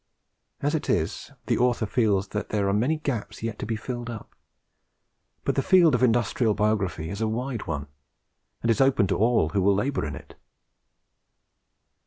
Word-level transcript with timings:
As 0.61 0.73
it 0.73 0.89
is, 0.89 1.29
the 1.45 1.59
Author 1.59 1.85
feels 1.85 2.29
that 2.29 2.49
there 2.49 2.67
are 2.67 2.73
many 2.73 2.97
gaps 2.97 3.43
yet 3.43 3.59
to 3.59 3.67
be 3.67 3.75
filled 3.75 4.09
up; 4.09 4.33
but 5.45 5.53
the 5.53 5.61
field 5.61 5.93
of 5.93 6.01
Industrial 6.01 6.55
Biography 6.55 7.11
is 7.11 7.21
a 7.21 7.27
wide 7.27 7.67
one, 7.67 7.85
and 8.63 8.71
is 8.71 8.81
open 8.81 9.05
to 9.05 9.17
all 9.19 9.49
who 9.49 9.61
will 9.61 9.75
labour 9.75 10.03
in 10.07 10.15
it. 10.15 10.33